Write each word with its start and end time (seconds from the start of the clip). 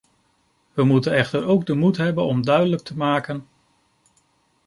We 0.73 0.83
moeten 0.83 1.13
echter 1.13 1.45
ook 1.47 1.65
de 1.65 1.73
moed 1.75 1.97
hebben 1.97 2.23
om 2.25 2.41
duidelijk 2.45 2.81
te 2.81 2.97
maken,... 2.97 3.47